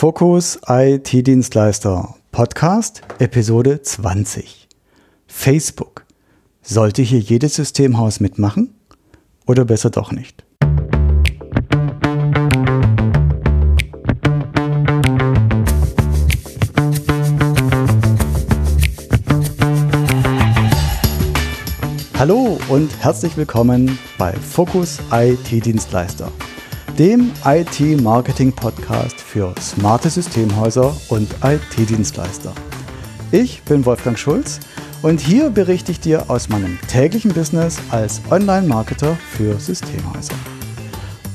Fokus 0.00 0.60
IT-Dienstleister 0.68 2.14
Podcast 2.30 3.02
Episode 3.18 3.82
20. 3.82 4.68
Facebook. 5.26 6.04
Sollte 6.62 7.02
hier 7.02 7.18
jedes 7.18 7.56
Systemhaus 7.56 8.20
mitmachen? 8.20 8.76
Oder 9.44 9.64
besser 9.64 9.90
doch 9.90 10.12
nicht? 10.12 10.44
Hallo 22.16 22.60
und 22.68 23.02
herzlich 23.02 23.36
willkommen 23.36 23.98
bei 24.16 24.32
Fokus 24.32 25.00
IT-Dienstleister 25.10 26.30
dem 26.98 27.30
IT-Marketing-Podcast 27.44 29.20
für 29.20 29.54
smarte 29.60 30.10
Systemhäuser 30.10 30.96
und 31.08 31.28
IT-Dienstleister. 31.44 32.52
Ich 33.30 33.62
bin 33.62 33.86
Wolfgang 33.86 34.18
Schulz 34.18 34.58
und 35.02 35.20
hier 35.20 35.50
berichte 35.50 35.92
ich 35.92 36.00
dir 36.00 36.28
aus 36.28 36.48
meinem 36.48 36.76
täglichen 36.88 37.32
Business 37.32 37.78
als 37.90 38.20
Online-Marketer 38.32 39.16
für 39.30 39.60
Systemhäuser. 39.60 40.34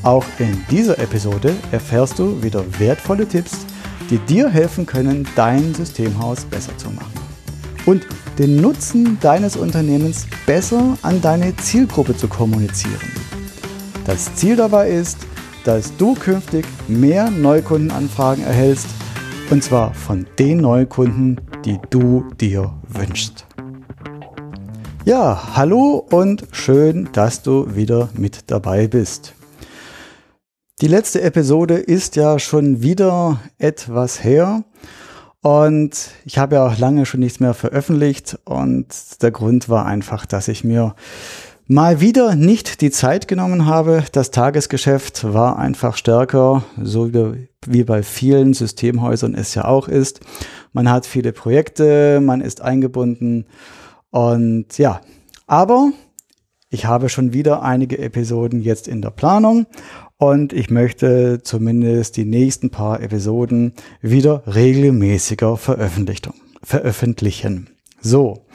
Auch 0.03 0.25
in 0.37 0.65
dieser 0.69 0.99
Episode 0.99 1.55
erfährst 1.71 2.19
du 2.19 2.43
wieder 2.43 2.65
wertvolle 2.77 3.25
Tipps, 3.25 3.65
die 4.09 4.17
dir 4.17 4.49
helfen 4.49 4.85
können, 4.85 5.25
dein 5.37 5.73
Systemhaus 5.73 6.43
besser 6.43 6.77
zu 6.77 6.89
machen 6.89 7.13
und 7.85 8.05
den 8.37 8.57
Nutzen 8.57 9.17
deines 9.21 9.55
Unternehmens 9.55 10.27
besser 10.45 10.97
an 11.03 11.21
deine 11.21 11.55
Zielgruppe 11.55 12.17
zu 12.17 12.27
kommunizieren. 12.27 13.09
Das 14.05 14.35
Ziel 14.35 14.57
dabei 14.57 14.89
ist, 14.89 15.19
dass 15.63 15.95
du 15.97 16.13
künftig 16.15 16.65
mehr 16.87 17.29
Neukundenanfragen 17.31 18.43
erhältst 18.43 18.87
und 19.49 19.63
zwar 19.63 19.93
von 19.93 20.25
den 20.39 20.57
Neukunden, 20.57 21.39
die 21.65 21.79
du 21.89 22.25
dir 22.39 22.73
wünschst. 22.87 23.45
Ja, 25.05 25.55
hallo 25.55 26.05
und 26.09 26.47
schön, 26.51 27.09
dass 27.13 27.43
du 27.43 27.75
wieder 27.75 28.09
mit 28.13 28.51
dabei 28.51 28.87
bist. 28.87 29.33
Die 30.81 30.87
letzte 30.87 31.21
Episode 31.21 31.75
ist 31.75 32.15
ja 32.15 32.39
schon 32.39 32.81
wieder 32.81 33.39
etwas 33.57 34.23
her 34.23 34.63
und 35.41 36.09
ich 36.25 36.37
habe 36.37 36.55
ja 36.55 36.67
auch 36.67 36.77
lange 36.77 37.05
schon 37.05 37.19
nichts 37.19 37.39
mehr 37.39 37.53
veröffentlicht 37.53 38.39
und 38.45 38.87
der 39.21 39.31
Grund 39.31 39.69
war 39.69 39.85
einfach, 39.85 40.25
dass 40.25 40.47
ich 40.47 40.63
mir 40.63 40.95
mal 41.73 41.99
wieder 41.99 42.35
nicht 42.35 42.81
die 42.81 42.91
Zeit 42.91 43.27
genommen 43.27 43.65
habe. 43.65 44.03
Das 44.11 44.29
Tagesgeschäft 44.29 45.33
war 45.33 45.57
einfach 45.57 45.97
stärker, 45.97 46.63
so 46.79 47.09
wie 47.65 47.83
bei 47.83 48.03
vielen 48.03 48.53
Systemhäusern 48.53 49.33
es 49.33 49.55
ja 49.55 49.65
auch 49.65 49.87
ist. 49.87 50.19
Man 50.71 50.89
hat 50.89 51.07
viele 51.07 51.33
Projekte, 51.33 52.21
man 52.21 52.41
ist 52.41 52.61
eingebunden 52.61 53.47
und 54.11 54.77
ja, 54.77 55.01
aber 55.47 55.91
ich 56.69 56.85
habe 56.85 57.09
schon 57.09 57.33
wieder 57.33 57.63
einige 57.63 57.97
Episoden 57.97 58.61
jetzt 58.61 58.87
in 58.87 59.01
der 59.01 59.09
Planung 59.09 59.65
und 60.17 60.53
ich 60.53 60.69
möchte 60.69 61.41
zumindest 61.41 62.17
die 62.17 62.25
nächsten 62.25 62.69
paar 62.69 63.01
Episoden 63.01 63.73
wieder 63.99 64.43
regelmäßiger 64.45 65.57
veröffentlichen. 65.57 67.69
So. 67.99 68.45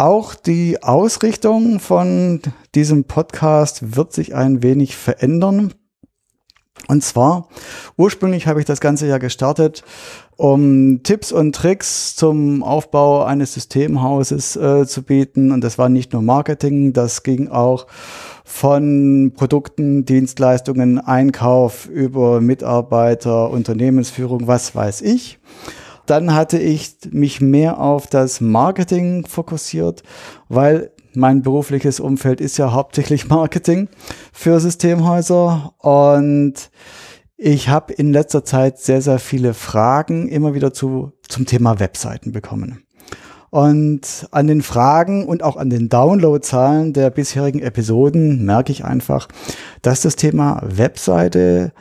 Auch 0.00 0.36
die 0.36 0.80
Ausrichtung 0.80 1.80
von 1.80 2.40
diesem 2.76 3.02
Podcast 3.02 3.96
wird 3.96 4.12
sich 4.12 4.32
ein 4.32 4.62
wenig 4.62 4.94
verändern. 4.96 5.74
Und 6.86 7.02
zwar, 7.02 7.48
ursprünglich 7.96 8.46
habe 8.46 8.60
ich 8.60 8.64
das 8.64 8.78
Ganze 8.78 9.08
ja 9.08 9.18
gestartet, 9.18 9.82
um 10.36 11.02
Tipps 11.02 11.32
und 11.32 11.52
Tricks 11.52 12.14
zum 12.14 12.62
Aufbau 12.62 13.24
eines 13.24 13.54
Systemhauses 13.54 14.54
äh, 14.54 14.86
zu 14.86 15.02
bieten. 15.02 15.50
Und 15.50 15.64
das 15.64 15.78
war 15.78 15.88
nicht 15.88 16.12
nur 16.12 16.22
Marketing, 16.22 16.92
das 16.92 17.24
ging 17.24 17.48
auch 17.48 17.88
von 18.44 19.32
Produkten, 19.36 20.04
Dienstleistungen, 20.04 21.00
Einkauf 21.00 21.86
über 21.86 22.40
Mitarbeiter, 22.40 23.50
Unternehmensführung, 23.50 24.46
was 24.46 24.76
weiß 24.76 25.00
ich. 25.00 25.40
Dann 26.08 26.34
hatte 26.34 26.58
ich 26.58 26.96
mich 27.10 27.42
mehr 27.42 27.78
auf 27.78 28.06
das 28.06 28.40
Marketing 28.40 29.26
fokussiert, 29.26 30.02
weil 30.48 30.90
mein 31.14 31.42
berufliches 31.42 32.00
Umfeld 32.00 32.40
ist 32.40 32.56
ja 32.56 32.72
hauptsächlich 32.72 33.28
Marketing 33.28 33.88
für 34.32 34.58
Systemhäuser 34.58 35.74
und 35.78 36.54
ich 37.36 37.68
habe 37.68 37.92
in 37.92 38.12
letzter 38.12 38.42
Zeit 38.42 38.78
sehr, 38.78 39.02
sehr 39.02 39.18
viele 39.18 39.52
Fragen 39.52 40.28
immer 40.28 40.54
wieder 40.54 40.72
zu, 40.72 41.12
zum 41.28 41.44
Thema 41.44 41.78
Webseiten 41.78 42.32
bekommen. 42.32 42.82
Und 43.50 44.28
an 44.30 44.46
den 44.46 44.62
Fragen 44.62 45.26
und 45.26 45.42
auch 45.42 45.56
an 45.56 45.68
den 45.68 45.90
Downloadzahlen 45.90 46.94
der 46.94 47.10
bisherigen 47.10 47.60
Episoden 47.60 48.44
merke 48.46 48.72
ich 48.72 48.84
einfach, 48.84 49.28
dass 49.82 50.00
das 50.00 50.16
Thema 50.16 50.62
Webseite 50.64 51.72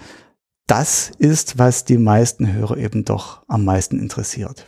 das 0.67 1.11
ist, 1.17 1.57
was 1.57 1.85
die 1.85 1.97
meisten 1.97 2.53
Hörer 2.53 2.78
eben 2.78 3.05
doch 3.05 3.41
am 3.47 3.66
meisten 3.66 4.00
interessiert. 4.00 4.66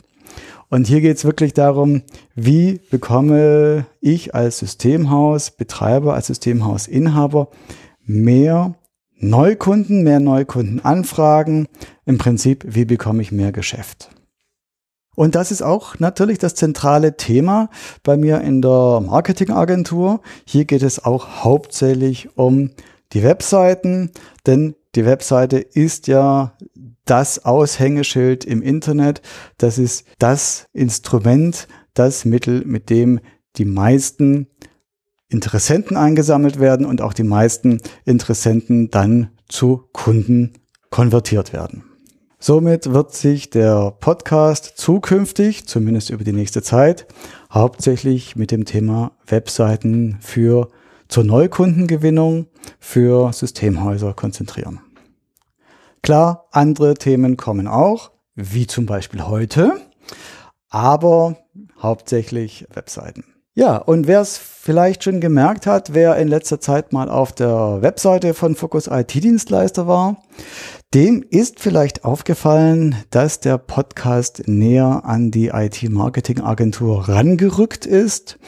Und 0.69 0.87
hier 0.87 1.01
geht 1.01 1.17
es 1.17 1.25
wirklich 1.25 1.53
darum, 1.53 2.03
wie 2.35 2.79
bekomme 2.89 3.85
ich 4.01 4.35
als 4.35 4.59
Systemhausbetreiber, 4.59 6.13
als 6.13 6.27
Systemhausinhaber 6.27 7.49
mehr 8.03 8.75
Neukunden, 9.17 10.03
mehr 10.03 10.19
Neukundenanfragen, 10.19 11.67
im 12.05 12.17
Prinzip, 12.17 12.63
wie 12.67 12.85
bekomme 12.85 13.21
ich 13.21 13.31
mehr 13.31 13.51
Geschäft. 13.51 14.09
Und 15.15 15.35
das 15.35 15.51
ist 15.51 15.61
auch 15.61 15.99
natürlich 15.99 16.38
das 16.38 16.55
zentrale 16.55 17.17
Thema 17.17 17.69
bei 18.03 18.15
mir 18.15 18.39
in 18.39 18.61
der 18.61 19.01
Marketingagentur. 19.05 20.21
Hier 20.45 20.63
geht 20.63 20.81
es 20.81 21.03
auch 21.03 21.43
hauptsächlich 21.43 22.29
um 22.38 22.71
die 23.11 23.23
Webseiten, 23.23 24.11
denn 24.45 24.75
die 24.95 25.05
Webseite 25.05 25.59
ist 25.59 26.07
ja 26.07 26.57
das 27.05 27.45
Aushängeschild 27.45 28.45
im 28.45 28.61
Internet. 28.61 29.22
Das 29.57 29.77
ist 29.77 30.05
das 30.19 30.67
Instrument, 30.73 31.67
das 31.94 32.25
Mittel, 32.25 32.63
mit 32.66 32.89
dem 32.89 33.19
die 33.57 33.66
meisten 33.66 34.47
Interessenten 35.27 35.95
eingesammelt 35.97 36.59
werden 36.59 36.85
und 36.85 37.01
auch 37.01 37.13
die 37.13 37.23
meisten 37.23 37.81
Interessenten 38.05 38.89
dann 38.89 39.29
zu 39.47 39.83
Kunden 39.94 40.53
konvertiert 40.89 41.53
werden. 41.53 41.83
Somit 42.39 42.94
wird 42.94 43.13
sich 43.13 43.50
der 43.50 43.91
Podcast 44.00 44.73
zukünftig, 44.75 45.67
zumindest 45.67 46.09
über 46.09 46.23
die 46.23 46.31
nächste 46.31 46.63
Zeit, 46.63 47.06
hauptsächlich 47.51 48.35
mit 48.38 48.51
dem 48.51 48.66
Thema 48.66 49.11
Webseiten 49.27 50.17
für 50.21 50.69
zur 51.09 51.25
Neukundengewinnung 51.25 52.47
für 52.79 53.33
Systemhäuser 53.33 54.13
konzentrieren. 54.13 54.79
Klar, 56.01 56.47
andere 56.51 56.93
Themen 56.93 57.35
kommen 57.35 57.67
auch, 57.67 58.11
wie 58.35 58.67
zum 58.67 58.85
Beispiel 58.85 59.27
heute, 59.27 59.81
aber 60.69 61.35
hauptsächlich 61.81 62.65
Webseiten. 62.73 63.25
Ja, 63.55 63.75
und 63.77 64.07
wer 64.07 64.21
es 64.21 64.37
vielleicht 64.37 65.03
schon 65.03 65.19
gemerkt 65.19 65.65
hat, 65.65 65.93
wer 65.93 66.15
in 66.15 66.29
letzter 66.29 66.61
Zeit 66.61 66.93
mal 66.93 67.09
auf 67.09 67.33
der 67.33 67.81
Webseite 67.81 68.33
von 68.33 68.55
Focus 68.55 68.87
IT-Dienstleister 68.87 69.85
war, 69.85 70.23
dem 70.93 71.25
ist 71.29 71.59
vielleicht 71.59 72.05
aufgefallen, 72.05 72.95
dass 73.09 73.41
der 73.41 73.57
Podcast 73.57 74.43
näher 74.47 75.01
an 75.03 75.31
die 75.31 75.47
IT-Marketing-Agentur 75.47 77.09
rangerückt 77.09 77.85
ist. 77.85 78.39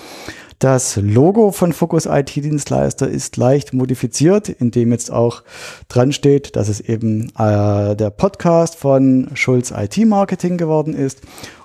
Das 0.61 0.95
Logo 0.95 1.51
von 1.51 1.73
Focus 1.73 2.05
IT-Dienstleister 2.05 3.07
ist 3.07 3.35
leicht 3.35 3.73
modifiziert, 3.73 4.47
indem 4.47 4.91
jetzt 4.91 5.11
auch 5.11 5.41
dran 5.87 6.11
steht, 6.11 6.55
dass 6.55 6.69
es 6.69 6.79
eben 6.79 7.31
äh, 7.35 7.95
der 7.95 8.11
Podcast 8.11 8.75
von 8.75 9.31
Schulz 9.33 9.73
IT 9.75 9.97
Marketing 10.05 10.59
geworden 10.59 10.93
ist. 10.93 11.21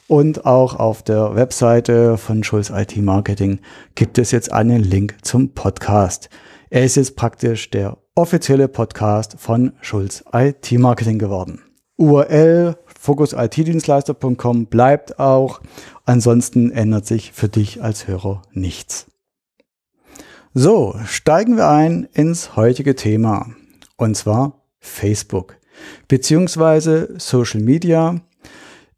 Und 0.08 0.46
auch 0.46 0.76
auf 0.76 1.02
der 1.02 1.34
Webseite 1.34 2.16
von 2.16 2.43
Schulz 2.43 2.72
IT 2.75 2.96
Marketing 2.96 3.58
gibt 3.96 4.16
es 4.16 4.31
jetzt 4.31 4.50
einen 4.50 4.82
Link 4.82 5.19
zum 5.20 5.50
Podcast. 5.50 6.31
Er 6.70 6.87
ist 6.87 6.96
jetzt 6.96 7.16
praktisch 7.16 7.70
der 7.70 7.99
offizielle 8.14 8.66
Podcast 8.66 9.37
von 9.38 9.75
Schulz 9.82 10.25
IT 10.32 10.72
Marketing 10.72 11.19
geworden. 11.19 11.60
URL 11.99 12.76
fokusitdienstleister.com 13.06 14.67
bleibt 14.67 15.19
auch. 15.19 15.61
Ansonsten 16.05 16.73
ändert 16.73 17.06
sich 17.06 17.32
für 17.32 17.49
dich 17.49 17.82
als 17.82 18.08
Hörer 18.08 18.43
nichts. 18.53 19.06
So, 20.55 20.97
steigen 21.06 21.56
wir 21.56 21.69
ein 21.69 22.08
ins 22.12 22.56
heutige 22.56 22.97
Thema. 22.97 23.47
Und 23.97 24.17
zwar 24.17 24.62
Facebook 24.81 25.56
beziehungsweise 26.08 27.14
Social 27.19 27.61
Media. 27.61 28.20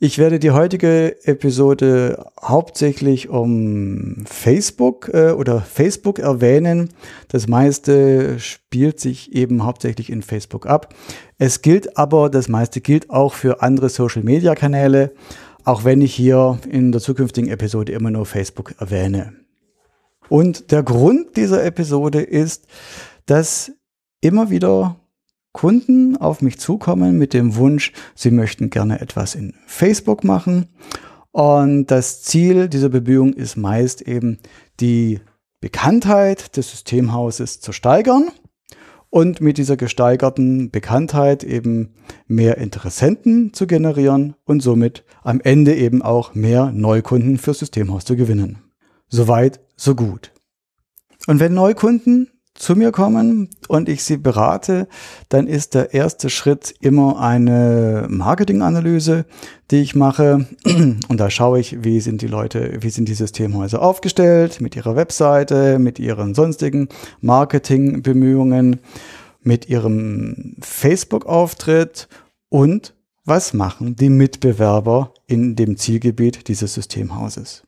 Ich 0.00 0.16
werde 0.16 0.38
die 0.38 0.52
heutige 0.52 1.16
Episode 1.24 2.24
hauptsächlich 2.40 3.30
um 3.30 4.24
Facebook 4.26 5.10
äh, 5.12 5.32
oder 5.32 5.60
Facebook 5.60 6.20
erwähnen. 6.20 6.90
Das 7.26 7.48
meiste 7.48 8.38
spielt 8.38 9.00
sich 9.00 9.32
eben 9.32 9.64
hauptsächlich 9.64 10.10
in 10.10 10.22
Facebook 10.22 10.66
ab. 10.66 10.94
Es 11.36 11.62
gilt 11.62 11.98
aber, 11.98 12.30
das 12.30 12.46
meiste 12.46 12.80
gilt 12.80 13.10
auch 13.10 13.34
für 13.34 13.60
andere 13.60 13.88
Social-Media-Kanäle, 13.88 15.14
auch 15.64 15.82
wenn 15.82 16.00
ich 16.00 16.14
hier 16.14 16.60
in 16.70 16.92
der 16.92 17.00
zukünftigen 17.00 17.50
Episode 17.50 17.90
immer 17.90 18.12
nur 18.12 18.24
Facebook 18.24 18.76
erwähne. 18.78 19.32
Und 20.28 20.70
der 20.70 20.84
Grund 20.84 21.36
dieser 21.36 21.64
Episode 21.64 22.20
ist, 22.20 22.68
dass 23.26 23.72
immer 24.20 24.48
wieder 24.48 25.00
Kunden 25.58 26.16
auf 26.16 26.40
mich 26.40 26.60
zukommen 26.60 27.18
mit 27.18 27.34
dem 27.34 27.56
Wunsch, 27.56 27.92
sie 28.14 28.30
möchten 28.30 28.70
gerne 28.70 29.00
etwas 29.00 29.34
in 29.34 29.54
Facebook 29.66 30.22
machen. 30.22 30.68
Und 31.32 31.86
das 31.86 32.22
Ziel 32.22 32.68
dieser 32.68 32.90
Bemühung 32.90 33.32
ist 33.32 33.56
meist 33.56 34.00
eben 34.02 34.38
die 34.78 35.18
Bekanntheit 35.60 36.56
des 36.56 36.70
Systemhauses 36.70 37.58
zu 37.58 37.72
steigern 37.72 38.28
und 39.10 39.40
mit 39.40 39.58
dieser 39.58 39.76
gesteigerten 39.76 40.70
Bekanntheit 40.70 41.42
eben 41.42 41.92
mehr 42.28 42.58
Interessenten 42.58 43.52
zu 43.52 43.66
generieren 43.66 44.36
und 44.44 44.60
somit 44.60 45.04
am 45.24 45.40
Ende 45.40 45.74
eben 45.74 46.02
auch 46.02 46.36
mehr 46.36 46.70
Neukunden 46.70 47.36
fürs 47.36 47.58
Systemhaus 47.58 48.04
zu 48.04 48.14
gewinnen. 48.14 48.58
Soweit, 49.08 49.58
so 49.74 49.96
gut. 49.96 50.30
Und 51.26 51.40
wenn 51.40 51.52
Neukunden 51.52 52.30
zu 52.58 52.74
mir 52.74 52.90
kommen 52.92 53.48
und 53.68 53.88
ich 53.88 54.02
sie 54.02 54.16
berate, 54.16 54.88
dann 55.28 55.46
ist 55.46 55.74
der 55.74 55.94
erste 55.94 56.28
Schritt 56.28 56.74
immer 56.80 57.20
eine 57.20 58.06
Marketinganalyse, 58.08 59.24
die 59.70 59.80
ich 59.80 59.94
mache. 59.94 60.46
Und 60.64 61.16
da 61.18 61.30
schaue 61.30 61.60
ich, 61.60 61.84
wie 61.84 62.00
sind 62.00 62.20
die 62.20 62.26
Leute, 62.26 62.78
wie 62.80 62.90
sind 62.90 63.08
die 63.08 63.14
Systemhäuser 63.14 63.80
aufgestellt, 63.80 64.60
mit 64.60 64.74
ihrer 64.74 64.96
Webseite, 64.96 65.78
mit 65.78 65.98
ihren 65.98 66.34
sonstigen 66.34 66.88
Marketingbemühungen, 67.20 68.80
mit 69.42 69.68
ihrem 69.68 70.56
Facebook-Auftritt 70.60 72.08
und 72.48 72.94
was 73.24 73.52
machen 73.52 73.94
die 73.94 74.10
Mitbewerber 74.10 75.12
in 75.26 75.54
dem 75.54 75.76
Zielgebiet 75.76 76.48
dieses 76.48 76.74
Systemhauses. 76.74 77.62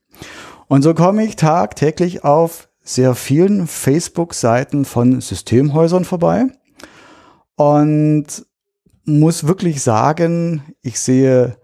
Und 0.66 0.82
so 0.82 0.94
komme 0.94 1.24
ich 1.24 1.36
tagtäglich 1.36 2.24
auf 2.24 2.69
sehr 2.94 3.14
vielen 3.14 3.66
Facebook-Seiten 3.66 4.84
von 4.84 5.20
Systemhäusern 5.20 6.04
vorbei 6.04 6.46
und 7.56 8.26
muss 9.04 9.46
wirklich 9.46 9.82
sagen, 9.82 10.74
ich 10.82 10.98
sehe 10.98 11.56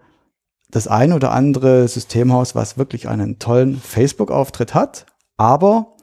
das 0.69 0.87
ein 0.87 1.13
oder 1.13 1.31
andere 1.31 1.87
Systemhaus, 1.87 2.55
was 2.55 2.77
wirklich 2.77 3.07
einen 3.07 3.39
tollen 3.39 3.79
Facebook-Auftritt 3.79 4.73
hat, 4.73 5.05
aber 5.37 5.95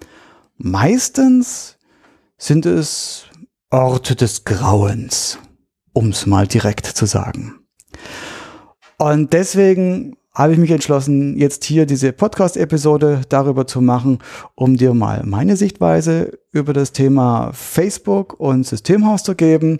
meistens 0.56 1.78
sind 2.36 2.66
es 2.66 3.24
Orte 3.70 4.16
des 4.16 4.44
Grauens, 4.44 5.38
um 5.92 6.10
es 6.10 6.26
mal 6.26 6.46
direkt 6.46 6.86
zu 6.86 7.06
sagen. 7.06 7.60
Und 8.98 9.32
deswegen 9.32 10.16
habe 10.34 10.52
ich 10.52 10.58
mich 10.58 10.72
entschlossen, 10.72 11.38
jetzt 11.38 11.64
hier 11.64 11.86
diese 11.86 12.12
Podcast-Episode 12.12 13.22
darüber 13.28 13.66
zu 13.66 13.80
machen, 13.80 14.18
um 14.56 14.76
dir 14.76 14.92
mal 14.92 15.22
meine 15.24 15.56
Sichtweise 15.56 16.38
über 16.50 16.72
das 16.72 16.92
Thema 16.92 17.52
Facebook 17.52 18.38
und 18.40 18.66
Systemhaus 18.66 19.22
zu 19.22 19.36
geben. 19.36 19.78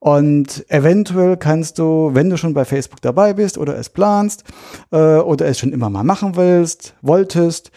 Und 0.00 0.68
eventuell 0.68 1.36
kannst 1.36 1.78
du, 1.78 2.10
wenn 2.12 2.28
du 2.28 2.36
schon 2.36 2.54
bei 2.54 2.64
Facebook 2.64 3.00
dabei 3.00 3.32
bist 3.32 3.56
oder 3.56 3.78
es 3.78 3.88
planst 3.88 4.44
äh, 4.90 4.96
oder 5.18 5.46
es 5.46 5.58
schon 5.58 5.72
immer 5.72 5.90
mal 5.90 6.04
machen 6.04 6.36
willst, 6.36 6.94
wolltest, 7.00 7.70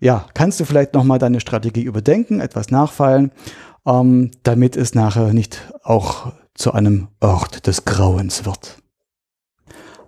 ja, 0.00 0.24
kannst 0.34 0.58
du 0.58 0.64
vielleicht 0.64 0.94
nochmal 0.94 1.18
deine 1.18 1.40
Strategie 1.40 1.82
überdenken, 1.82 2.40
etwas 2.40 2.70
nachfallen, 2.70 3.30
ähm, 3.86 4.30
damit 4.42 4.76
es 4.76 4.94
nachher 4.94 5.34
nicht 5.34 5.72
auch 5.82 6.32
zu 6.54 6.72
einem 6.72 7.08
Ort 7.20 7.66
des 7.66 7.84
Grauens 7.84 8.44
wird. 8.44 8.78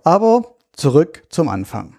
Aber 0.03 0.55
zurück 0.81 1.23
zum 1.29 1.47
Anfang. 1.47 1.95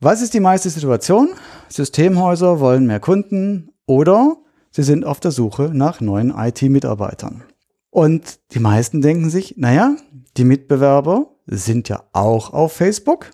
Was 0.00 0.20
ist 0.20 0.34
die 0.34 0.40
meiste 0.40 0.68
Situation? 0.68 1.30
Systemhäuser 1.68 2.58
wollen 2.58 2.86
mehr 2.86 2.98
Kunden 2.98 3.70
oder 3.86 4.36
sie 4.72 4.82
sind 4.82 5.04
auf 5.04 5.20
der 5.20 5.30
Suche 5.30 5.70
nach 5.72 6.00
neuen 6.00 6.30
IT-Mitarbeitern. 6.36 7.44
Und 7.90 8.40
die 8.52 8.58
meisten 8.58 9.00
denken 9.00 9.30
sich, 9.30 9.54
naja, 9.56 9.94
die 10.36 10.42
Mitbewerber 10.44 11.28
sind 11.46 11.88
ja 11.88 12.02
auch 12.12 12.52
auf 12.52 12.72
Facebook, 12.72 13.30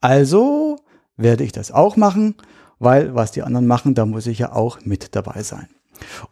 also 0.00 0.76
werde 1.18 1.44
ich 1.44 1.52
das 1.52 1.70
auch 1.70 1.96
machen, 1.96 2.36
weil 2.78 3.14
was 3.14 3.32
die 3.32 3.42
anderen 3.42 3.66
machen, 3.66 3.94
da 3.94 4.06
muss 4.06 4.26
ich 4.26 4.38
ja 4.38 4.52
auch 4.52 4.80
mit 4.82 5.14
dabei 5.14 5.42
sein. 5.42 5.68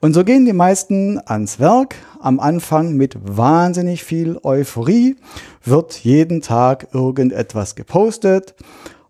Und 0.00 0.14
so 0.14 0.24
gehen 0.24 0.44
die 0.44 0.52
meisten 0.52 1.20
ans 1.26 1.58
Werk, 1.58 1.96
am 2.20 2.40
Anfang 2.40 2.94
mit 2.94 3.16
wahnsinnig 3.20 4.04
viel 4.04 4.38
Euphorie, 4.42 5.16
wird 5.64 5.98
jeden 5.98 6.40
Tag 6.40 6.88
irgendetwas 6.92 7.74
gepostet. 7.74 8.54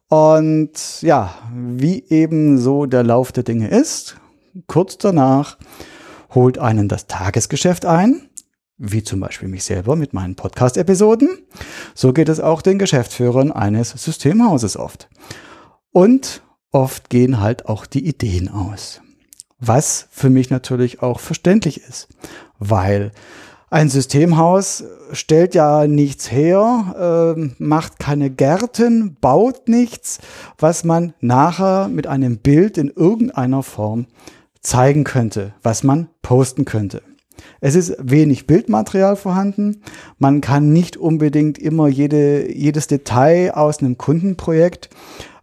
Und 0.09 1.03
ja, 1.03 1.35
wie 1.55 2.05
eben 2.09 2.59
so 2.59 2.87
der 2.87 3.03
Lauf 3.03 3.33
der 3.33 3.45
Dinge 3.45 3.69
ist, 3.69 4.17
kurz 4.67 4.97
danach 4.99 5.59
holt 6.35 6.59
einen 6.59 6.89
das 6.89 7.07
Tagesgeschäft 7.07 7.85
ein, 7.85 8.29
wie 8.79 9.03
zum 9.03 9.21
Beispiel 9.21 9.49
mich 9.49 9.65
selber 9.65 9.97
mit 9.97 10.15
meinen 10.15 10.35
Podcast-Episoden. 10.35 11.29
So 11.95 12.13
geht 12.13 12.29
es 12.29 12.41
auch 12.41 12.63
den 12.63 12.79
Geschäftsführern 12.79 13.53
eines 13.53 13.91
Systemhauses 13.91 14.77
oft. 14.77 15.09
Und 15.91 16.43
oft 16.71 17.11
gehen 17.11 17.41
halt 17.41 17.67
auch 17.67 17.87
die 17.87 18.07
Ideen 18.07 18.49
aus 18.49 19.01
was 19.61 20.07
für 20.11 20.31
mich 20.31 20.51
natürlich 20.51 21.03
auch 21.03 21.21
verständlich 21.21 21.83
ist, 21.83 22.09
weil 22.59 23.13
ein 23.71 23.91
Systemhaus 23.91 24.85
stellt 25.13 25.55
ja 25.55 25.87
nichts 25.87 26.31
her, 26.33 27.35
äh, 27.37 27.51
macht 27.59 27.99
keine 27.99 28.31
Gärten, 28.31 29.17
baut 29.21 29.69
nichts, 29.69 30.21
was 30.59 30.85
man 30.85 31.13
nachher 31.21 31.89
mit 31.89 32.07
einem 32.07 32.39
Bild 32.39 32.79
in 32.79 32.89
irgendeiner 32.89 33.63
Form 33.63 34.07
zeigen 34.63 35.05
könnte, 35.05 35.53
was 35.63 35.83
man 35.83 36.09
posten 36.23 36.65
könnte. 36.65 37.03
Es 37.61 37.75
ist 37.75 37.95
wenig 38.01 38.47
Bildmaterial 38.47 39.17
vorhanden. 39.17 39.83
Man 40.19 40.41
kann 40.41 40.73
nicht 40.73 40.97
unbedingt 40.97 41.59
immer 41.59 41.89
jede, 41.89 42.51
jedes 42.53 42.87
Detail 42.87 43.53
aus 43.53 43.81
einem 43.81 43.99
Kundenprojekt 43.99 44.89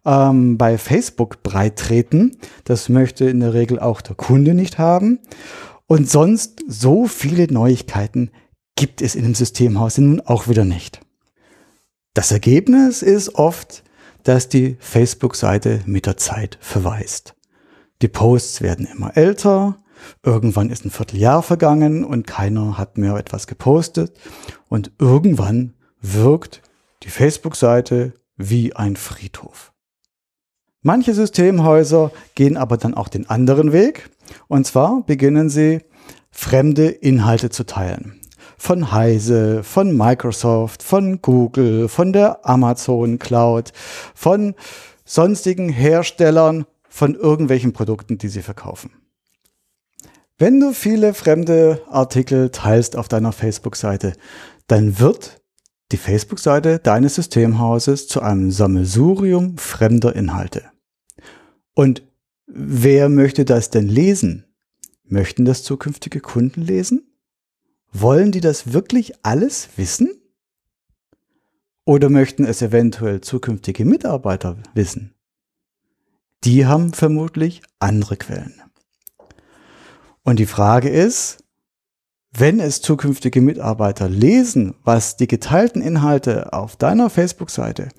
ähm, 0.06 0.58
bei 0.58 0.78
Facebook 0.78 1.44
breit 1.44 1.78
treten. 1.78 2.38
Das 2.64 2.90
möchte 2.90 3.26
in 3.26 3.40
der 3.40 3.54
Regel 3.54 3.80
auch 3.80 4.02
der 4.02 4.16
Kunde 4.16 4.54
nicht 4.54 4.78
haben. 4.78 5.20
Und 5.88 6.10
sonst 6.10 6.64
so 6.68 7.08
viele 7.08 7.52
Neuigkeiten 7.52 8.32
gibt 8.76 9.02
es 9.02 9.16
in 9.16 9.24
dem 9.24 9.36
Systemhaus 9.36 9.98
nun 9.98 10.22
auch 10.22 10.48
wieder 10.48 10.66
nicht. 10.66 11.02
Das 12.14 12.32
Ergebnis 12.32 13.02
ist 13.02 13.36
oft, 13.36 13.84
dass 14.24 14.50
die 14.50 14.78
Facebook-Seite 14.80 15.82
mit 15.86 16.06
der 16.06 16.18
Zeit 16.18 16.58
verweist. 16.62 17.36
Die 18.02 18.08
Posts 18.08 18.62
werden 18.62 18.88
immer 18.88 19.16
älter, 19.16 19.78
irgendwann 20.24 20.70
ist 20.70 20.86
ein 20.86 20.92
Vierteljahr 20.92 21.44
vergangen 21.44 22.04
und 22.04 22.28
keiner 22.28 22.78
hat 22.78 22.98
mehr 22.98 23.16
etwas 23.16 23.48
gepostet 23.48 24.18
und 24.68 24.92
irgendwann 25.00 25.74
wirkt 26.02 26.62
die 27.04 27.10
Facebook-Seite 27.10 28.14
wie 28.36 28.76
ein 28.76 28.96
Friedhof. 28.96 29.75
Manche 30.88 31.16
Systemhäuser 31.16 32.12
gehen 32.36 32.58
aber 32.58 32.78
dann 32.78 32.94
auch 32.94 33.08
den 33.08 33.28
anderen 33.28 33.72
Weg. 33.72 34.12
Und 34.48 34.68
zwar 34.68 35.02
beginnen 35.02 35.50
sie, 35.50 35.80
fremde 36.30 36.90
Inhalte 36.90 37.50
zu 37.50 37.66
teilen. 37.66 38.22
Von 38.56 38.92
Heise, 38.92 39.64
von 39.64 39.98
Microsoft, 39.98 40.84
von 40.84 41.24
Google, 41.24 41.88
von 41.88 42.14
der 42.14 42.48
Amazon 42.48 43.18
Cloud, 43.18 43.74
von 44.14 44.54
sonstigen 45.06 45.70
Herstellern 45.70 46.68
von 46.88 47.16
irgendwelchen 47.16 47.74
Produkten, 47.74 48.20
die 48.20 48.28
sie 48.28 48.44
verkaufen. 48.44 48.92
Wenn 50.38 50.60
du 50.60 50.72
viele 50.72 51.16
fremde 51.16 51.82
Artikel 51.90 52.52
teilst 52.52 52.96
auf 52.96 53.08
deiner 53.08 53.32
Facebook-Seite, 53.32 54.14
dann 54.68 55.00
wird 55.00 55.42
die 55.92 55.98
Facebook-Seite 55.98 56.78
deines 56.78 57.16
Systemhauses 57.16 58.08
zu 58.08 58.22
einem 58.22 58.52
Sammelsurium 58.52 59.58
fremder 59.58 60.16
Inhalte. 60.16 60.75
Und 61.76 62.02
wer 62.48 63.10
möchte 63.10 63.46
das 63.46 63.70
denn 63.70 63.88
lesen? 63.88 64.46
Möchten 65.04 65.46
das 65.46 65.62
zukünftige 65.64 66.22
Kunden 66.22 66.62
lesen? 66.62 67.04
Wollen 67.92 68.32
die 68.32 68.42
das 68.42 68.74
wirklich 68.74 69.14
alles 69.24 69.70
wissen? 69.76 70.10
Oder 71.84 72.10
möchten 72.10 72.46
es 72.46 72.64
eventuell 72.64 73.22
zukünftige 73.22 73.86
Mitarbeiter 73.86 74.58
wissen? 74.74 75.14
Die 76.44 76.66
haben 76.66 76.94
vermutlich 76.94 77.62
andere 77.78 78.18
Quellen. 78.18 78.62
Und 80.24 80.40
die 80.40 80.48
Frage 80.48 80.90
ist, 80.90 81.44
wenn 82.32 82.60
es 82.60 82.82
zukünftige 82.82 83.42
Mitarbeiter 83.42 84.10
lesen, 84.10 84.76
was 84.84 85.18
die 85.18 85.28
geteilten 85.28 85.82
Inhalte 85.82 86.54
auf 86.54 86.76
deiner 86.76 87.10
Facebook-Seite, 87.10 87.90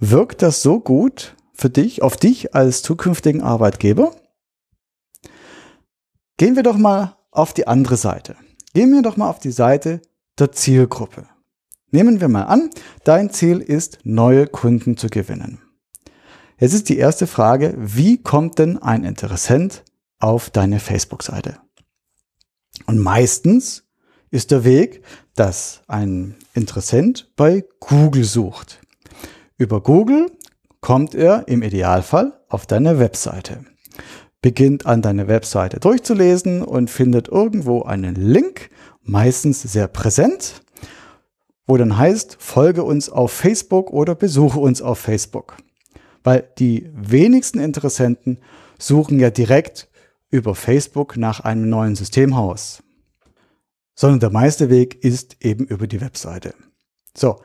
wirkt 0.00 0.42
das 0.42 0.62
so 0.62 0.80
gut 0.80 1.36
für 1.54 1.70
dich, 1.70 2.02
auf 2.02 2.16
dich 2.16 2.54
als 2.54 2.82
zukünftigen 2.82 3.42
Arbeitgeber? 3.42 4.14
Gehen 6.36 6.56
wir 6.56 6.62
doch 6.62 6.76
mal 6.76 7.16
auf 7.30 7.54
die 7.54 7.66
andere 7.66 7.96
Seite. 7.96 8.36
Gehen 8.74 8.92
wir 8.92 9.02
doch 9.02 9.16
mal 9.16 9.30
auf 9.30 9.38
die 9.38 9.52
Seite 9.52 10.02
der 10.38 10.52
Zielgruppe. 10.52 11.26
Nehmen 11.90 12.20
wir 12.20 12.28
mal 12.28 12.42
an, 12.42 12.70
dein 13.04 13.30
Ziel 13.30 13.60
ist, 13.60 13.98
neue 14.02 14.48
Kunden 14.48 14.96
zu 14.96 15.08
gewinnen. 15.08 15.62
Jetzt 16.58 16.74
ist 16.74 16.88
die 16.88 16.98
erste 16.98 17.26
Frage, 17.26 17.74
wie 17.78 18.20
kommt 18.20 18.58
denn 18.58 18.78
ein 18.78 19.04
Interessent 19.04 19.84
auf 20.18 20.50
deine 20.50 20.80
Facebook-Seite? 20.80 21.58
Und 22.86 22.98
meistens 22.98 23.84
ist 24.30 24.50
der 24.50 24.64
Weg, 24.64 25.02
dass 25.36 25.82
ein 25.86 26.34
Interessent 26.54 27.30
bei 27.36 27.64
Google 27.78 28.24
sucht. 28.24 28.80
Über 29.56 29.80
Google 29.80 30.32
kommt 30.84 31.14
er 31.14 31.48
im 31.48 31.62
Idealfall 31.62 32.38
auf 32.46 32.66
deine 32.66 32.98
Webseite, 32.98 33.64
beginnt 34.42 34.84
an 34.84 35.00
deine 35.00 35.28
Webseite 35.28 35.80
durchzulesen 35.80 36.62
und 36.62 36.90
findet 36.90 37.28
irgendwo 37.28 37.84
einen 37.84 38.14
Link, 38.16 38.68
meistens 39.02 39.62
sehr 39.62 39.88
präsent, 39.88 40.60
wo 41.66 41.78
dann 41.78 41.96
heißt, 41.96 42.36
folge 42.38 42.84
uns 42.84 43.08
auf 43.08 43.32
Facebook 43.32 43.94
oder 43.94 44.14
besuche 44.14 44.60
uns 44.60 44.82
auf 44.82 44.98
Facebook. 44.98 45.56
Weil 46.22 46.50
die 46.58 46.90
wenigsten 46.92 47.60
Interessenten 47.60 48.40
suchen 48.78 49.18
ja 49.18 49.30
direkt 49.30 49.88
über 50.30 50.54
Facebook 50.54 51.16
nach 51.16 51.40
einem 51.40 51.70
neuen 51.70 51.96
Systemhaus. 51.96 52.82
Sondern 53.94 54.20
der 54.20 54.30
meiste 54.30 54.68
Weg 54.68 55.02
ist 55.02 55.38
eben 55.40 55.64
über 55.64 55.86
die 55.86 56.02
Webseite. 56.02 56.54
So. 57.16 57.40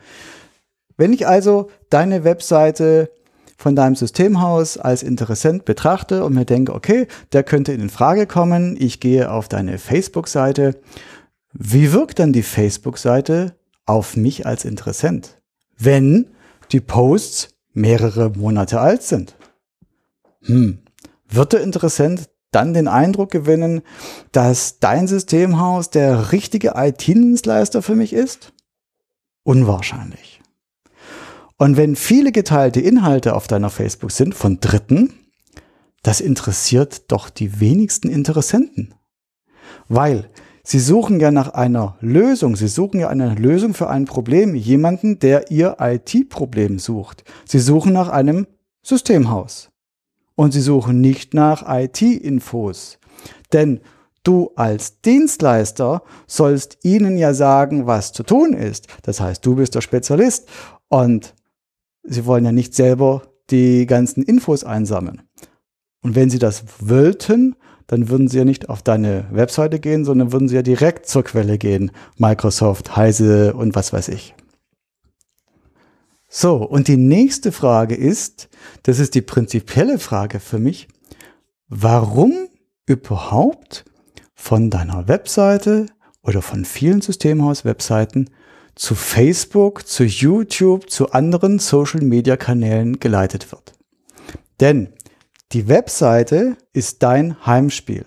Wenn 0.98 1.14
ich 1.14 1.26
also 1.26 1.70
deine 1.90 2.26
Webseite 2.26 3.10
von 3.60 3.76
deinem 3.76 3.96
Systemhaus 3.96 4.78
als 4.78 5.04
Interessent 5.04 5.66
betrachte 5.66 6.24
und 6.24 6.34
mir 6.34 6.46
denke, 6.46 6.74
okay, 6.74 7.08
der 7.34 7.44
könnte 7.44 7.74
in 7.74 7.90
Frage 7.90 8.26
kommen, 8.26 8.78
ich 8.80 9.02
gehe 9.02 9.30
auf 9.30 9.50
deine 9.50 9.78
Facebook-Seite. 9.78 10.80
Wie 11.52 11.92
wirkt 11.92 12.20
dann 12.20 12.32
die 12.32 12.42
Facebook-Seite 12.42 13.56
auf 13.86 14.16
mich 14.16 14.46
als 14.46 14.64
Interessent, 14.64 15.42
wenn 15.78 16.28
die 16.72 16.80
Posts 16.80 17.50
mehrere 17.74 18.30
Monate 18.30 18.80
alt 18.80 19.04
sind. 19.04 19.36
Hm. 20.44 20.80
Wird 21.28 21.54
der 21.54 21.62
Interessent 21.62 22.30
dann 22.52 22.74
den 22.74 22.88
Eindruck 22.88 23.32
gewinnen, 23.32 23.82
dass 24.32 24.80
dein 24.80 25.08
Systemhaus 25.08 25.90
der 25.90 26.32
richtige 26.32 26.74
IT-Dienstleister 26.76 27.82
für 27.82 27.96
mich 27.96 28.14
ist? 28.14 28.54
Unwahrscheinlich. 29.44 30.39
Und 31.60 31.78
wenn 31.78 31.96
viele 31.96 32.32
geteilte 32.32 32.80
Inhalte 32.80 33.36
auf 33.36 33.48
deiner 33.48 33.70
Facebook 33.70 34.12
sind 34.12 34.34
von 34.34 34.60
Dritten, 34.60 35.14
das 36.02 36.22
interessiert 36.22 37.12
doch 37.12 37.30
die 37.30 37.60
wenigsten 37.60 38.10
Interessenten. 38.10 38.96
Weil 39.90 40.30
Sie 40.64 40.80
suchen 40.80 41.20
ja 41.20 41.32
nach 41.32 41.50
einer 41.50 41.98
Lösung. 42.00 42.56
Sie 42.56 42.68
suchen 42.68 43.00
ja 43.00 43.08
eine 43.08 43.34
Lösung 43.34 43.74
für 43.74 43.90
ein 43.90 44.06
Problem. 44.06 44.54
Jemanden, 44.54 45.18
der 45.18 45.50
ihr 45.50 45.78
IT-Problem 45.80 46.78
sucht. 46.78 47.24
Sie 47.46 47.58
suchen 47.58 47.92
nach 47.92 48.10
einem 48.10 48.46
Systemhaus. 48.84 49.72
Und 50.36 50.52
sie 50.52 50.62
suchen 50.62 51.02
nicht 51.02 51.34
nach 51.34 51.64
IT-Infos. 51.68 53.00
Denn 53.52 53.80
du 54.24 54.52
als 54.56 55.02
Dienstleister 55.02 56.04
sollst 56.28 56.78
ihnen 56.84 57.18
ja 57.18 57.34
sagen, 57.34 57.88
was 57.88 58.14
zu 58.14 58.22
tun 58.22 58.54
ist. 58.54 58.88
Das 59.02 59.20
heißt, 59.20 59.44
du 59.44 59.56
bist 59.56 59.74
der 59.74 59.82
Spezialist. 59.82 60.48
Und 60.88 61.34
sie 62.04 62.26
wollen 62.26 62.46
ja 62.46 62.52
nicht 62.52 62.76
selber 62.76 63.24
die 63.50 63.86
ganzen 63.86 64.24
Infos 64.24 64.64
einsammeln. 64.64 65.24
Und 66.02 66.16
wenn 66.16 66.30
sie 66.30 66.40
das 66.40 66.64
wollten, 66.80 67.56
dann 67.88 68.10
würden 68.10 68.28
sie 68.28 68.38
ja 68.38 68.46
nicht 68.46 68.70
auf 68.70 68.84
deine 68.84 69.26
Webseite 69.32 69.80
gehen, 69.80 70.06
sondern 70.06 70.32
würden 70.32 70.48
sie 70.48 70.56
ja 70.56 70.62
direkt 70.62 71.08
zur 71.08 71.24
Quelle 71.24 71.58
gehen. 71.58 71.92
Microsoft, 72.18 72.96
Heise 72.96 73.54
und 73.56 73.76
was 73.76 73.92
weiß 73.92 74.10
ich. 74.10 74.36
So, 76.28 76.58
und 76.58 76.88
die 76.88 76.98
nächste 76.98 77.52
Frage 77.52 77.96
ist, 77.96 78.50
das 78.84 79.00
ist 79.00 79.16
die 79.16 79.24
prinzipielle 79.24 79.98
Frage 79.98 80.40
für 80.40 80.60
mich, 80.60 80.88
warum 81.68 82.50
überhaupt 82.86 83.86
von 84.36 84.70
deiner 84.70 85.08
Webseite 85.08 85.88
oder 86.22 86.44
von 86.44 86.66
vielen 86.66 87.02
Systemhaus-Webseiten 87.02 88.30
zu 88.80 88.96
Facebook, 88.96 89.86
zu 89.86 90.06
YouTube, 90.06 90.90
zu 90.90 91.12
anderen 91.12 91.60
Social-Media-Kanälen 91.60 93.02
geleitet 93.02 93.52
wird. 93.52 93.74
Denn 94.62 94.94
die 95.52 95.68
Webseite 95.68 96.56
ist 96.72 97.04
dein 97.04 97.46
Heimspiel. 97.46 98.06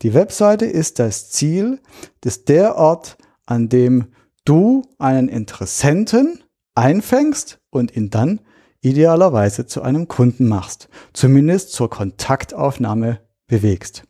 Die 0.00 0.14
Webseite 0.14 0.64
ist 0.64 0.98
das 1.00 1.28
Ziel, 1.30 1.80
ist 2.24 2.48
der 2.48 2.76
Ort, 2.76 3.18
an 3.44 3.68
dem 3.68 4.06
du 4.46 4.82
einen 4.98 5.28
Interessenten 5.28 6.42
einfängst 6.74 7.58
und 7.70 7.94
ihn 7.94 8.08
dann 8.08 8.40
idealerweise 8.80 9.66
zu 9.66 9.82
einem 9.82 10.08
Kunden 10.08 10.48
machst, 10.48 10.88
zumindest 11.12 11.72
zur 11.72 11.90
Kontaktaufnahme 11.90 13.20
bewegst. 13.48 14.04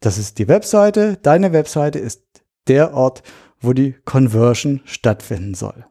Das 0.00 0.16
ist 0.16 0.38
die 0.38 0.48
Webseite, 0.48 1.18
deine 1.22 1.52
Webseite 1.52 1.98
ist 1.98 2.22
der 2.68 2.94
Ort, 2.94 3.22
wo 3.62 3.72
die 3.72 3.94
Conversion 4.04 4.80
stattfinden 4.84 5.54
soll. 5.54 5.86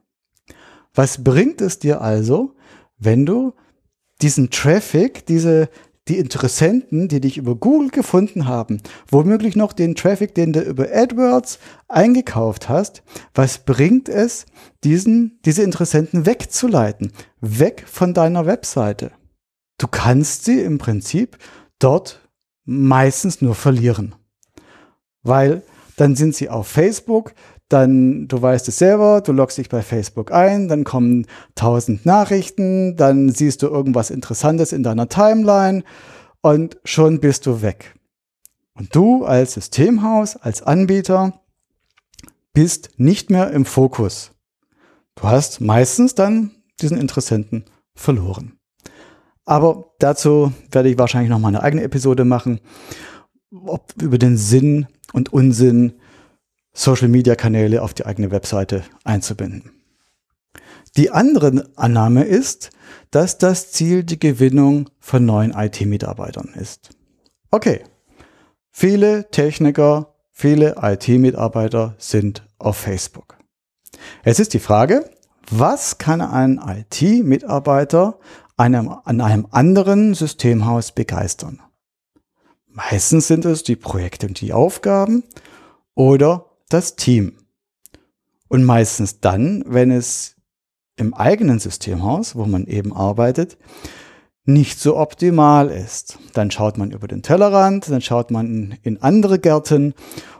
Was 0.94 1.24
bringt 1.24 1.60
es 1.60 1.78
dir 1.78 2.00
also, 2.00 2.54
wenn 2.98 3.26
du 3.26 3.54
diesen 4.20 4.50
Traffic, 4.50 5.26
diese 5.26 5.68
die 6.08 6.18
Interessenten, 6.18 7.06
die 7.06 7.20
dich 7.20 7.38
über 7.38 7.54
Google 7.54 7.90
gefunden 7.90 8.46
haben, 8.46 8.80
womöglich 9.08 9.54
noch 9.54 9.72
den 9.72 9.94
Traffic, 9.94 10.34
den 10.34 10.52
du 10.52 10.60
über 10.60 10.88
AdWords 10.92 11.58
eingekauft 11.88 12.68
hast, 12.68 13.02
was 13.34 13.58
bringt 13.58 14.08
es, 14.08 14.46
diesen, 14.82 15.38
diese 15.44 15.62
Interessenten 15.62 16.26
wegzuleiten, 16.26 17.12
weg 17.40 17.84
von 17.86 18.14
deiner 18.14 18.46
Webseite? 18.46 19.12
Du 19.78 19.86
kannst 19.86 20.44
sie 20.44 20.60
im 20.60 20.78
Prinzip 20.78 21.38
dort 21.78 22.28
meistens 22.64 23.40
nur 23.40 23.54
verlieren. 23.54 24.14
Weil 25.22 25.62
dann 25.96 26.16
sind 26.16 26.34
sie 26.34 26.48
auf 26.48 26.66
Facebook, 26.66 27.32
dann, 27.72 28.28
du 28.28 28.40
weißt 28.40 28.68
es 28.68 28.78
selber, 28.78 29.20
du 29.20 29.32
loggst 29.32 29.58
dich 29.58 29.68
bei 29.68 29.82
Facebook 29.82 30.32
ein, 30.32 30.68
dann 30.68 30.84
kommen 30.84 31.26
tausend 31.54 32.04
Nachrichten, 32.04 32.96
dann 32.96 33.30
siehst 33.30 33.62
du 33.62 33.68
irgendwas 33.68 34.10
Interessantes 34.10 34.72
in 34.72 34.82
deiner 34.82 35.08
Timeline 35.08 35.82
und 36.40 36.78
schon 36.84 37.20
bist 37.20 37.46
du 37.46 37.62
weg. 37.62 37.94
Und 38.74 38.94
du 38.94 39.24
als 39.24 39.54
Systemhaus, 39.54 40.36
als 40.36 40.62
Anbieter 40.62 41.40
bist 42.52 42.90
nicht 42.96 43.30
mehr 43.30 43.50
im 43.50 43.64
Fokus. 43.64 44.32
Du 45.14 45.24
hast 45.24 45.60
meistens 45.60 46.14
dann 46.14 46.50
diesen 46.80 46.98
Interessenten 46.98 47.64
verloren. 47.94 48.58
Aber 49.44 49.92
dazu 49.98 50.52
werde 50.70 50.88
ich 50.88 50.98
wahrscheinlich 50.98 51.30
noch 51.30 51.38
mal 51.38 51.48
eine 51.48 51.62
eigene 51.62 51.82
Episode 51.82 52.24
machen, 52.24 52.60
ob 53.50 53.92
über 54.00 54.18
den 54.18 54.36
Sinn 54.36 54.86
und 55.12 55.32
Unsinn 55.32 55.94
Social-Media-Kanäle 56.72 57.82
auf 57.82 57.94
die 57.94 58.06
eigene 58.06 58.30
Webseite 58.30 58.82
einzubinden. 59.04 59.72
Die 60.96 61.10
andere 61.10 61.70
Annahme 61.76 62.24
ist, 62.24 62.70
dass 63.10 63.38
das 63.38 63.72
Ziel 63.72 64.04
die 64.04 64.18
Gewinnung 64.18 64.90
von 65.00 65.24
neuen 65.24 65.52
IT-Mitarbeitern 65.52 66.50
ist. 66.54 66.90
Okay, 67.50 67.84
viele 68.70 69.30
Techniker, 69.30 70.14
viele 70.30 70.76
IT-Mitarbeiter 70.80 71.94
sind 71.98 72.46
auf 72.58 72.76
Facebook. 72.76 73.38
Es 74.22 74.38
ist 74.38 74.54
die 74.54 74.58
Frage, 74.58 75.10
was 75.50 75.98
kann 75.98 76.20
ein 76.20 76.60
IT-Mitarbeiter 76.64 78.18
einem, 78.56 78.88
an 79.04 79.20
einem 79.20 79.46
anderen 79.50 80.14
Systemhaus 80.14 80.92
begeistern? 80.92 81.60
Meistens 82.66 83.28
sind 83.28 83.44
es 83.44 83.62
die 83.62 83.76
Projekte 83.76 84.26
und 84.26 84.40
die 84.40 84.52
Aufgaben 84.52 85.24
oder 85.94 86.51
das 86.72 86.96
Team. 86.96 87.38
Und 88.48 88.64
meistens 88.64 89.20
dann, 89.20 89.64
wenn 89.66 89.90
es 89.90 90.36
im 90.96 91.14
eigenen 91.14 91.58
Systemhaus, 91.58 92.36
wo 92.36 92.44
man 92.44 92.66
eben 92.66 92.92
arbeitet, 92.92 93.56
nicht 94.44 94.80
so 94.80 94.96
optimal 94.96 95.70
ist. 95.70 96.18
Dann 96.32 96.50
schaut 96.50 96.76
man 96.76 96.90
über 96.90 97.06
den 97.06 97.22
Tellerrand, 97.22 97.88
dann 97.88 98.00
schaut 98.00 98.30
man 98.30 98.76
in 98.82 99.00
andere 99.00 99.38
Gärten 99.38 99.94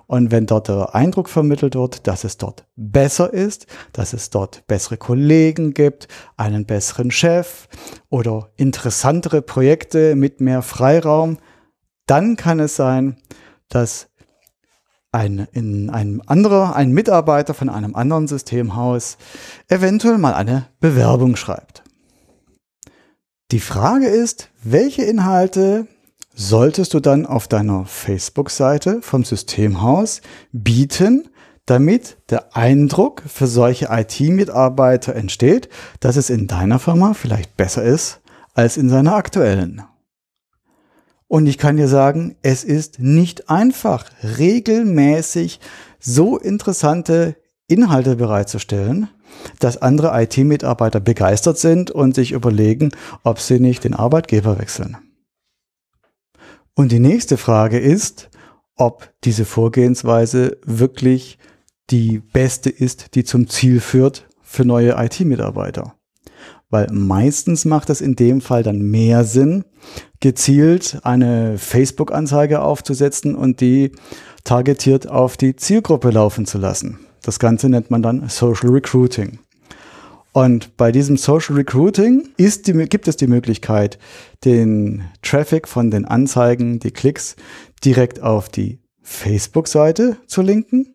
und 0.06 0.30
wenn 0.30 0.44
dort 0.44 0.68
der 0.68 0.94
Eindruck 0.94 1.28
vermittelt 1.28 1.74
wird, 1.74 2.06
dass 2.06 2.24
es 2.24 2.36
dort 2.36 2.66
besser 2.76 3.32
ist, 3.32 3.66
dass 3.92 4.12
es 4.12 4.28
dort 4.28 4.66
bessere 4.66 4.98
Kollegen 4.98 5.72
gibt, 5.72 6.08
einen 6.36 6.66
besseren 6.66 7.10
Chef 7.10 7.68
oder 8.10 8.50
interessantere 8.56 9.40
Projekte 9.40 10.14
mit 10.14 10.40
mehr 10.40 10.60
Freiraum, 10.60 11.38
dann 12.06 12.36
kann 12.36 12.60
es 12.60 12.76
sein, 12.76 13.16
dass 13.68 14.10
ein, 15.12 15.46
in 15.52 15.90
einem 15.90 16.22
anderer, 16.26 16.74
ein 16.74 16.92
Mitarbeiter 16.92 17.54
von 17.54 17.68
einem 17.68 17.94
anderen 17.94 18.26
Systemhaus 18.26 19.18
eventuell 19.68 20.18
mal 20.18 20.34
eine 20.34 20.66
Bewerbung 20.80 21.36
schreibt. 21.36 21.84
Die 23.50 23.60
Frage 23.60 24.06
ist, 24.06 24.48
welche 24.62 25.02
Inhalte 25.02 25.86
solltest 26.34 26.94
du 26.94 27.00
dann 27.00 27.26
auf 27.26 27.46
deiner 27.46 27.84
Facebook-Seite 27.84 29.02
vom 29.02 29.24
Systemhaus 29.24 30.22
bieten, 30.52 31.28
damit 31.66 32.16
der 32.30 32.56
Eindruck 32.56 33.22
für 33.26 33.46
solche 33.46 33.88
IT-Mitarbeiter 33.90 35.14
entsteht, 35.14 35.68
dass 36.00 36.16
es 36.16 36.30
in 36.30 36.46
deiner 36.46 36.78
Firma 36.78 37.12
vielleicht 37.12 37.56
besser 37.58 37.82
ist 37.82 38.20
als 38.54 38.78
in 38.78 38.88
seiner 38.88 39.14
aktuellen. 39.14 39.82
Und 41.32 41.46
ich 41.46 41.56
kann 41.56 41.78
dir 41.78 41.88
sagen, 41.88 42.36
es 42.42 42.62
ist 42.62 42.98
nicht 42.98 43.48
einfach, 43.48 44.04
regelmäßig 44.22 45.60
so 45.98 46.36
interessante 46.36 47.36
Inhalte 47.68 48.16
bereitzustellen, 48.16 49.08
dass 49.58 49.80
andere 49.80 50.12
IT-Mitarbeiter 50.24 51.00
begeistert 51.00 51.56
sind 51.56 51.90
und 51.90 52.14
sich 52.14 52.32
überlegen, 52.32 52.90
ob 53.22 53.40
sie 53.40 53.60
nicht 53.60 53.84
den 53.84 53.94
Arbeitgeber 53.94 54.58
wechseln. 54.58 54.98
Und 56.74 56.92
die 56.92 57.00
nächste 57.00 57.38
Frage 57.38 57.78
ist, 57.78 58.28
ob 58.76 59.10
diese 59.24 59.46
Vorgehensweise 59.46 60.58
wirklich 60.66 61.38
die 61.88 62.18
beste 62.18 62.68
ist, 62.68 63.14
die 63.14 63.24
zum 63.24 63.48
Ziel 63.48 63.80
führt 63.80 64.28
für 64.42 64.66
neue 64.66 65.02
IT-Mitarbeiter. 65.02 65.94
Weil 66.72 66.88
meistens 66.90 67.66
macht 67.66 67.90
es 67.90 68.00
in 68.00 68.16
dem 68.16 68.40
Fall 68.40 68.62
dann 68.62 68.80
mehr 68.80 69.24
Sinn, 69.24 69.64
gezielt 70.20 71.00
eine 71.02 71.58
Facebook-Anzeige 71.58 72.62
aufzusetzen 72.62 73.34
und 73.34 73.60
die 73.60 73.92
targetiert 74.42 75.06
auf 75.06 75.36
die 75.36 75.54
Zielgruppe 75.54 76.08
laufen 76.08 76.46
zu 76.46 76.56
lassen. 76.56 76.98
Das 77.22 77.38
Ganze 77.38 77.68
nennt 77.68 77.90
man 77.90 78.02
dann 78.02 78.26
Social 78.30 78.70
Recruiting. 78.70 79.38
Und 80.32 80.78
bei 80.78 80.92
diesem 80.92 81.18
Social 81.18 81.56
Recruiting 81.56 82.30
ist 82.38 82.66
die, 82.66 82.72
gibt 82.72 83.06
es 83.06 83.18
die 83.18 83.26
Möglichkeit, 83.26 83.98
den 84.46 85.04
Traffic 85.20 85.68
von 85.68 85.90
den 85.90 86.06
Anzeigen, 86.06 86.78
die 86.78 86.90
Klicks 86.90 87.36
direkt 87.84 88.22
auf 88.22 88.48
die 88.48 88.78
Facebook-Seite 89.02 90.16
zu 90.26 90.40
linken 90.40 90.94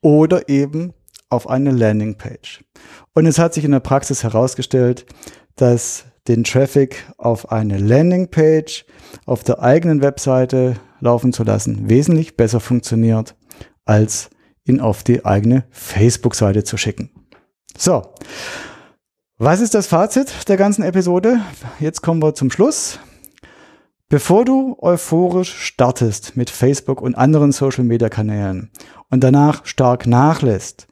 oder 0.00 0.48
eben 0.48 0.94
auf 1.30 1.48
eine 1.48 1.70
Landingpage. 1.70 2.62
Und 3.14 3.26
es 3.26 3.38
hat 3.38 3.54
sich 3.54 3.64
in 3.64 3.70
der 3.70 3.80
Praxis 3.80 4.22
herausgestellt, 4.22 5.06
dass 5.56 6.04
den 6.28 6.44
Traffic 6.44 7.06
auf 7.16 7.50
eine 7.50 7.78
Landingpage 7.78 8.84
auf 9.26 9.42
der 9.42 9.62
eigenen 9.62 10.02
Webseite 10.02 10.76
laufen 11.00 11.32
zu 11.32 11.44
lassen 11.44 11.88
wesentlich 11.88 12.36
besser 12.36 12.60
funktioniert, 12.60 13.34
als 13.84 14.30
ihn 14.64 14.80
auf 14.80 15.02
die 15.02 15.24
eigene 15.24 15.64
Facebook-Seite 15.70 16.64
zu 16.64 16.76
schicken. 16.76 17.10
So, 17.76 18.02
was 19.38 19.60
ist 19.60 19.74
das 19.74 19.86
Fazit 19.86 20.48
der 20.48 20.58
ganzen 20.58 20.82
Episode? 20.82 21.40
Jetzt 21.78 22.02
kommen 22.02 22.22
wir 22.22 22.34
zum 22.34 22.50
Schluss. 22.50 22.98
Bevor 24.10 24.44
du 24.44 24.76
euphorisch 24.80 25.54
startest 25.54 26.36
mit 26.36 26.50
Facebook 26.50 27.00
und 27.00 27.14
anderen 27.14 27.52
Social-Media-Kanälen 27.52 28.70
und 29.08 29.22
danach 29.22 29.64
stark 29.64 30.06
nachlässt, 30.06 30.88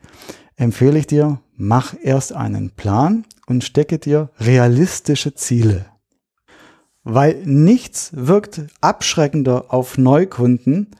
empfehle 0.59 0.99
ich 0.99 1.07
dir, 1.07 1.41
mach 1.57 1.95
erst 2.03 2.35
einen 2.35 2.71
Plan 2.71 3.25
und 3.47 3.65
stecke 3.65 3.99
dir 3.99 4.31
realistische 4.39 5.35
Ziele. 5.35 5.87
Weil 7.05 7.41
nichts 7.45 8.11
wirkt 8.13 8.63
abschreckender 8.81 9.73
auf 9.73 9.97
Neukunden 9.97 10.91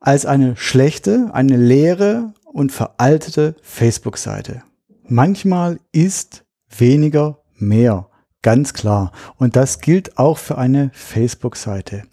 als 0.00 0.24
eine 0.24 0.56
schlechte, 0.56 1.30
eine 1.32 1.56
leere 1.56 2.32
und 2.44 2.72
veraltete 2.72 3.56
Facebook-Seite. 3.62 4.62
Manchmal 5.06 5.78
ist 5.92 6.44
weniger 6.68 7.42
mehr, 7.56 8.08
ganz 8.40 8.72
klar. 8.72 9.12
Und 9.36 9.56
das 9.56 9.80
gilt 9.80 10.18
auch 10.18 10.38
für 10.38 10.56
eine 10.56 10.90
Facebook-Seite. 10.94 12.04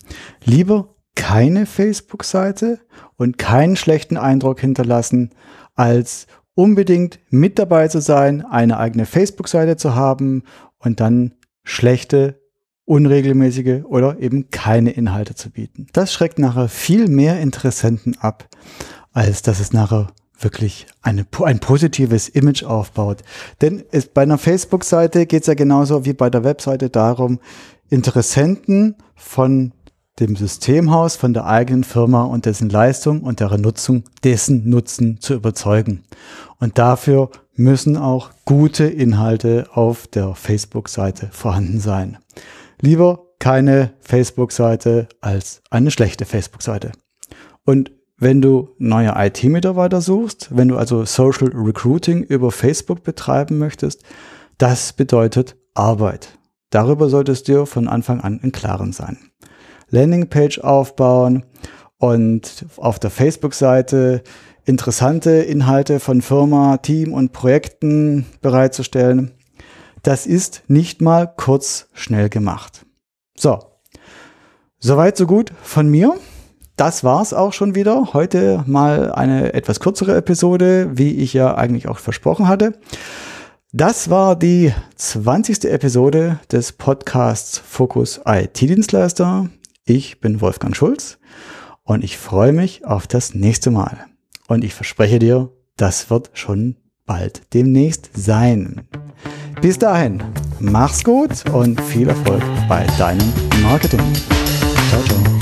Lieber 0.44 0.96
keine 1.16 1.66
Facebook-Seite 1.66 2.80
und 3.18 3.38
keinen 3.38 3.76
schlechten 3.76 4.18
Eindruck 4.18 4.60
hinterlassen, 4.60 5.32
als 5.76 6.28
unbedingt 6.60 7.20
mit 7.30 7.58
dabei 7.58 7.88
zu 7.88 8.02
sein, 8.02 8.46
eine 8.46 8.80
eigene 8.80 9.06
Facebook-Seite 9.06 9.78
zu 9.78 9.96
haben 9.96 10.44
und 10.78 11.00
dann 11.00 11.36
schlechte, 11.64 12.42
unregelmäßige 12.84 13.86
oder 13.86 14.20
eben 14.20 14.50
keine 14.50 14.92
Inhalte 14.92 15.36
zu 15.36 15.52
bieten. 15.52 15.88
Das 15.94 16.12
schreckt 16.12 16.38
nachher 16.38 16.68
viel 16.68 17.08
mehr 17.08 17.40
Interessenten 17.40 18.18
ab, 18.20 18.50
als 19.14 19.42
dass 19.42 19.62
es 19.62 19.72
nachher 19.72 20.08
wirklich 20.38 20.86
eine, 21.02 21.26
ein 21.46 21.60
positives 21.60 22.28
Image 22.28 22.66
aufbaut. 22.66 23.24
Denn 23.62 23.86
es, 23.92 24.08
bei 24.08 24.24
einer 24.24 24.38
Facebook-Seite 24.38 25.28
geht 25.28 25.44
es 25.44 25.48
ja 25.48 25.54
genauso 25.54 26.04
wie 26.04 26.14
bei 26.14 26.30
der 26.30 26.44
Webseite 26.44 26.90
darum, 26.90 27.40
Interessenten 27.90 28.98
von 29.16 29.72
dem 30.20 30.36
Systemhaus, 30.36 31.16
von 31.16 31.34
der 31.34 31.46
eigenen 31.46 31.84
Firma 31.84 32.24
und 32.24 32.46
dessen 32.46 32.70
Leistung 32.70 33.22
und 33.22 33.40
deren 33.40 33.62
Nutzung, 33.62 34.04
dessen 34.24 34.70
Nutzen 34.70 35.20
zu 35.20 35.34
überzeugen. 35.34 36.04
Und 36.60 36.78
dafür 36.78 37.30
müssen 37.56 37.98
auch 37.98 38.32
gute 38.46 38.86
Inhalte 38.86 39.68
auf 39.74 40.08
der 40.08 40.36
Facebook-Seite 40.36 41.30
vorhanden 41.32 41.80
sein. 41.80 42.18
Lieber 42.82 43.26
keine 43.40 43.94
Facebook-Seite 44.02 45.08
als 45.22 45.62
eine 45.70 45.92
schlechte 45.92 46.26
Facebook-Seite. 46.26 46.92
Und 47.66 47.92
wenn 48.18 48.42
du 48.42 48.70
neue 48.78 49.14
IT-Mitarbeiter 49.16 50.02
suchst, 50.02 50.50
wenn 50.52 50.68
du 50.68 50.78
also 50.78 51.06
Social 51.06 51.50
Recruiting 51.54 52.24
über 52.24 52.52
Facebook 52.52 53.04
betreiben 53.04 53.58
möchtest, 53.58 54.04
das 54.58 54.92
bedeutet 54.92 55.56
Arbeit. 55.74 56.38
Darüber 56.70 57.10
solltest 57.10 57.48
du 57.48 57.66
von 57.66 57.88
Anfang 57.88 58.20
an 58.20 58.40
im 58.44 58.52
Klaren 58.52 58.92
sein. 58.92 59.29
Landingpage 59.90 60.60
aufbauen 60.60 61.46
und 61.98 62.66
auf 62.78 63.00
der 63.00 63.10
Facebook-Seite 63.10 64.24
interessante 64.66 65.32
Inhalte 65.32 66.00
von 66.00 66.22
Firma, 66.22 66.78
Team 66.78 67.14
und 67.14 67.34
Projekten 67.34 68.26
bereitzustellen. 68.42 69.32
Das 70.04 70.26
ist 70.26 70.64
nicht 70.68 71.02
mal 71.02 71.28
kurz 71.28 71.88
schnell 71.94 72.30
gemacht. 72.30 72.86
So, 73.38 73.60
soweit 74.80 75.18
so 75.18 75.26
gut 75.26 75.52
von 75.62 75.90
mir. 75.90 76.16
Das 76.76 77.04
war's 77.04 77.34
auch 77.34 77.52
schon 77.52 77.76
wieder. 77.76 78.14
Heute 78.14 78.64
mal 78.66 79.12
eine 79.12 79.54
etwas 79.54 79.82
kürzere 79.82 80.16
Episode, 80.16 80.92
wie 80.94 81.12
ich 81.18 81.34
ja 81.34 81.56
eigentlich 81.56 81.90
auch 81.90 81.98
versprochen 81.98 82.48
hatte. 82.48 82.80
Das 83.74 84.10
war 84.10 84.38
die 84.38 84.74
20. 84.96 85.66
Episode 85.66 86.40
des 86.52 86.72
Podcasts 86.72 87.58
Fokus 87.58 88.22
IT-Dienstleister. 88.26 89.50
Ich 89.90 90.22
bin 90.22 90.40
Wolfgang 90.40 90.76
Schulz 90.76 91.18
und 91.84 92.04
ich 92.04 92.20
freue 92.20 92.54
mich 92.54 92.86
auf 92.86 93.08
das 93.08 93.34
nächste 93.34 93.72
Mal. 93.72 94.06
Und 94.48 94.64
ich 94.64 94.76
verspreche 94.76 95.18
dir, 95.18 95.50
das 95.78 96.12
wird 96.12 96.30
schon 96.36 96.76
bald 97.08 97.42
demnächst 97.56 98.12
sein. 98.14 98.88
Bis 99.64 99.80
dahin, 99.80 100.22
mach's 100.60 101.04
gut 101.04 101.44
und 101.50 101.82
viel 101.82 102.08
Erfolg 102.08 102.44
bei 102.68 102.86
deinem 103.00 103.34
Marketing. 103.64 104.14
Ciao, 104.92 105.02
ciao. 105.06 105.39